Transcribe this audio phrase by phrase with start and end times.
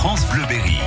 [0.00, 0.78] France Bleu Berry.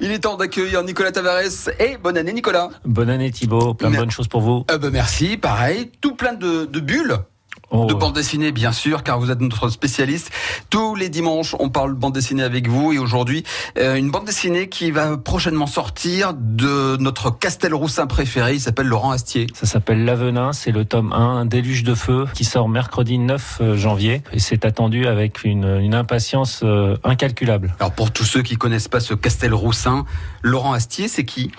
[0.00, 2.70] Il est temps d'accueillir Nicolas Tavares et bonne année Nicolas.
[2.86, 4.64] Bonne année Thibaut, plein de bonnes choses pour vous.
[4.70, 7.18] Euh, bah, merci, pareil, tout plein de, de bulles.
[7.76, 10.30] Oh, De bande dessinée, bien sûr, car vous êtes notre spécialiste.
[10.70, 12.92] Tous les dimanches, on parle bande dessinée avec vous.
[12.92, 13.42] Et aujourd'hui,
[13.78, 18.54] euh, une bande dessinée qui va prochainement sortir de notre Castelroussin préféré.
[18.54, 19.48] Il s'appelle Laurent Astier.
[19.54, 23.62] Ça s'appelle L'Avenin, c'est le tome 1, un déluge de feu, qui sort mercredi 9
[23.74, 24.22] janvier.
[24.32, 27.74] Et c'est attendu avec une, une impatience euh, incalculable.
[27.80, 30.04] Alors, pour tous ceux qui connaissent pas ce Castelroussin,
[30.42, 31.50] Laurent Astier, c'est qui?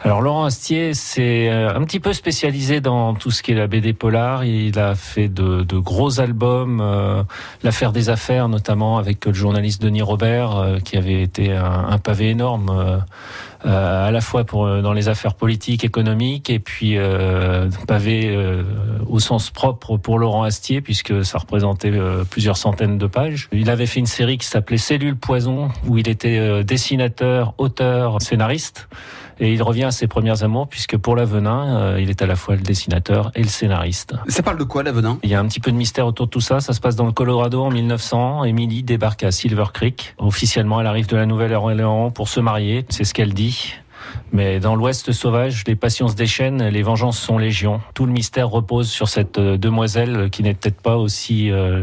[0.00, 3.66] Alors Laurent Astier, c'est euh, un petit peu spécialisé dans tout ce qui est la
[3.66, 4.44] BD polar.
[4.44, 7.22] Il a fait de, de gros albums, euh,
[7.62, 12.30] l'affaire des affaires notamment avec le journaliste Denis Robert, euh, qui avait été un, pavé
[12.30, 12.70] énorme.
[12.70, 12.98] euh,
[14.06, 16.98] à la fois dans les affaires politiques, économiques, et puis
[17.86, 18.36] pavé
[19.08, 21.90] au sens propre pour Laurent Astier, puisque ça représentait
[22.28, 23.48] plusieurs centaines de pages.
[23.52, 28.86] Il avait fait une série qui s'appelait Cellule Poison, où il était dessinateur, auteur, scénariste.
[29.40, 32.36] Et il revient à ses premières amours, puisque pour l'Avenin, euh, il est à la
[32.36, 34.14] fois le dessinateur et le scénariste.
[34.28, 35.18] Ça parle de quoi, l'Avenin?
[35.22, 36.60] Il y a un petit peu de mystère autour de tout ça.
[36.60, 38.44] Ça se passe dans le Colorado en 1900.
[38.44, 40.14] Emily débarque à Silver Creek.
[40.18, 42.84] Officiellement, elle arrive de la Nouvelle-Orléans pour se marier.
[42.88, 43.74] C'est ce qu'elle dit.
[44.32, 47.80] Mais dans l'Ouest sauvage, les passions se déchaînent, les vengeances sont légion.
[47.94, 51.82] Tout le mystère repose sur cette euh, demoiselle qui n'est peut-être pas aussi euh,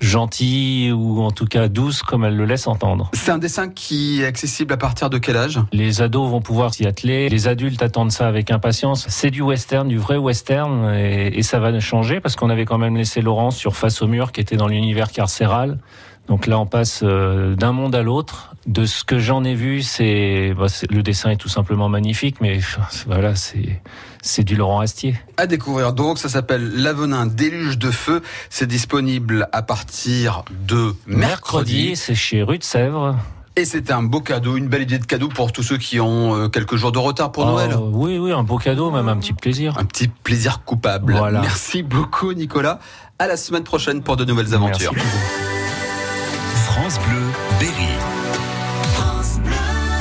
[0.00, 3.10] gentille ou en tout cas douce comme elle le laisse entendre.
[3.14, 5.60] C'est un dessin qui est accessible à partir de quel âge?
[5.72, 9.06] Les ados vont pouvoir s'y atteler, les adultes attendent ça avec impatience.
[9.08, 12.78] C'est du western, du vrai western, et, et ça va changer parce qu'on avait quand
[12.78, 15.78] même laissé Laurent sur Face au mur qui était dans l'univers carcéral.
[16.28, 18.54] Donc là, on passe euh, d'un monde à l'autre.
[18.66, 22.60] De ce que j'en ai vu, c'est bah, le dessin est tout simplement magnifique, mais
[23.06, 23.80] voilà, c'est
[24.20, 25.14] c'est du Laurent Astier.
[25.38, 28.20] À découvrir donc, ça s'appelle L'Avenin Déluge de Feu.
[28.50, 31.96] C'est disponible à partir de mercredi.
[31.96, 33.16] c'est chez Rue de Sèvres.
[33.56, 36.36] Et c'est un beau cadeau, une belle idée de cadeau pour tous ceux qui ont
[36.36, 37.74] euh, quelques jours de retard pour Oh, Noël.
[37.76, 39.76] Oui, oui, un beau cadeau, même un petit plaisir.
[39.78, 41.14] Un petit plaisir coupable.
[41.16, 41.40] Voilà.
[41.40, 42.78] Merci beaucoup Nicolas.
[43.18, 44.92] À la semaine prochaine pour de nouvelles aventures.
[44.94, 45.57] Merci.
[46.88, 48.57] France Bleu Berry.